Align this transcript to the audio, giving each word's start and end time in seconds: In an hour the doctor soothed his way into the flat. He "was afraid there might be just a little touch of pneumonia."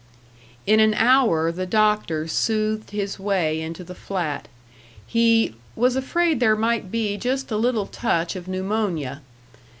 In 0.65 0.79
an 0.79 0.95
hour 0.95 1.51
the 1.51 1.67
doctor 1.67 2.27
soothed 2.27 2.89
his 2.89 3.19
way 3.19 3.61
into 3.61 3.83
the 3.83 3.93
flat. 3.93 4.47
He 5.05 5.53
"was 5.75 5.95
afraid 5.95 6.39
there 6.39 6.55
might 6.55 6.89
be 6.89 7.17
just 7.17 7.51
a 7.51 7.55
little 7.57 7.85
touch 7.85 8.35
of 8.35 8.47
pneumonia." 8.47 9.21